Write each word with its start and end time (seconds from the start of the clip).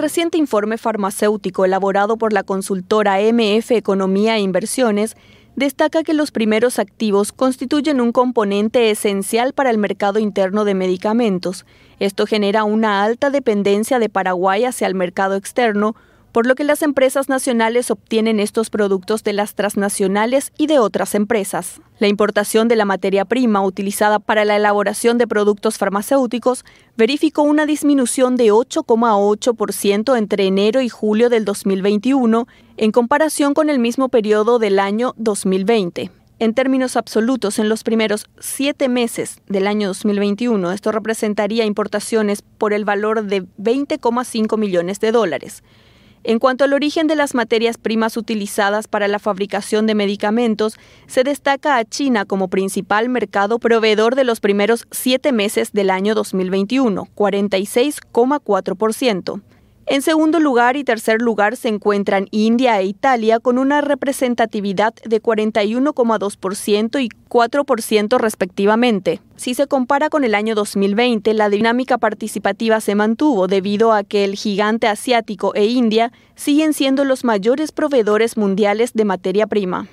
reciente 0.00 0.38
informe 0.38 0.78
farmacéutico 0.78 1.64
elaborado 1.64 2.16
por 2.16 2.32
la 2.32 2.42
consultora 2.42 3.20
MF 3.20 3.70
Economía 3.72 4.36
e 4.36 4.40
Inversiones, 4.40 5.16
destaca 5.56 6.02
que 6.02 6.14
los 6.14 6.30
primeros 6.30 6.78
activos 6.78 7.32
constituyen 7.32 8.00
un 8.00 8.12
componente 8.12 8.90
esencial 8.90 9.52
para 9.52 9.70
el 9.70 9.78
mercado 9.78 10.18
interno 10.18 10.64
de 10.64 10.74
medicamentos. 10.74 11.66
Esto 11.98 12.26
genera 12.26 12.64
una 12.64 13.02
alta 13.02 13.30
dependencia 13.30 13.98
de 13.98 14.08
Paraguay 14.08 14.64
hacia 14.64 14.86
el 14.86 14.94
mercado 14.94 15.36
externo, 15.36 15.94
por 16.32 16.46
lo 16.46 16.54
que 16.54 16.64
las 16.64 16.82
empresas 16.82 17.28
nacionales 17.28 17.90
obtienen 17.90 18.40
estos 18.40 18.70
productos 18.70 19.24
de 19.24 19.32
las 19.32 19.54
transnacionales 19.54 20.52
y 20.56 20.66
de 20.66 20.78
otras 20.78 21.14
empresas. 21.14 21.80
La 21.98 22.08
importación 22.08 22.68
de 22.68 22.76
la 22.76 22.84
materia 22.84 23.24
prima 23.24 23.62
utilizada 23.62 24.18
para 24.18 24.44
la 24.44 24.56
elaboración 24.56 25.18
de 25.18 25.26
productos 25.26 25.78
farmacéuticos 25.78 26.64
verificó 26.96 27.42
una 27.42 27.66
disminución 27.66 28.36
de 28.36 28.52
8,8% 28.52 30.16
entre 30.16 30.46
enero 30.46 30.80
y 30.80 30.88
julio 30.88 31.28
del 31.28 31.44
2021 31.44 32.46
en 32.76 32.92
comparación 32.92 33.54
con 33.54 33.68
el 33.68 33.78
mismo 33.78 34.08
periodo 34.08 34.58
del 34.58 34.78
año 34.78 35.14
2020. 35.16 36.10
En 36.38 36.54
términos 36.54 36.96
absolutos, 36.96 37.58
en 37.58 37.68
los 37.68 37.84
primeros 37.84 38.24
siete 38.38 38.88
meses 38.88 39.42
del 39.46 39.66
año 39.66 39.88
2021, 39.88 40.72
esto 40.72 40.90
representaría 40.90 41.66
importaciones 41.66 42.40
por 42.40 42.72
el 42.72 42.86
valor 42.86 43.24
de 43.24 43.42
20,5 43.42 44.56
millones 44.56 45.00
de 45.00 45.12
dólares. 45.12 45.62
En 46.22 46.38
cuanto 46.38 46.64
al 46.64 46.74
origen 46.74 47.06
de 47.06 47.16
las 47.16 47.34
materias 47.34 47.78
primas 47.78 48.18
utilizadas 48.18 48.88
para 48.88 49.08
la 49.08 49.18
fabricación 49.18 49.86
de 49.86 49.94
medicamentos, 49.94 50.76
se 51.06 51.24
destaca 51.24 51.78
a 51.78 51.84
China 51.84 52.26
como 52.26 52.48
principal 52.48 53.08
mercado 53.08 53.58
proveedor 53.58 54.16
de 54.16 54.24
los 54.24 54.40
primeros 54.40 54.86
siete 54.90 55.32
meses 55.32 55.72
del 55.72 55.88
año 55.88 56.14
2021, 56.14 57.08
46,4%. 57.14 59.40
En 59.86 60.02
segundo 60.02 60.38
lugar 60.38 60.76
y 60.76 60.84
tercer 60.84 61.20
lugar 61.20 61.56
se 61.56 61.68
encuentran 61.68 62.28
India 62.30 62.78
e 62.78 62.84
Italia 62.84 63.40
con 63.40 63.58
una 63.58 63.80
representatividad 63.80 64.94
de 65.04 65.20
41,2% 65.20 67.02
y 67.02 67.08
4% 67.28 68.18
respectivamente. 68.18 69.20
Si 69.34 69.54
se 69.54 69.66
compara 69.66 70.08
con 70.08 70.22
el 70.22 70.34
año 70.34 70.54
2020, 70.54 71.34
la 71.34 71.48
dinámica 71.48 71.98
participativa 71.98 72.80
se 72.80 72.94
mantuvo 72.94 73.48
debido 73.48 73.92
a 73.92 74.04
que 74.04 74.24
el 74.24 74.36
gigante 74.36 74.86
asiático 74.86 75.54
e 75.54 75.66
India 75.66 76.12
siguen 76.36 76.72
siendo 76.72 77.04
los 77.04 77.24
mayores 77.24 77.72
proveedores 77.72 78.36
mundiales 78.36 78.92
de 78.92 79.04
materia 79.04 79.46
prima. 79.48 79.88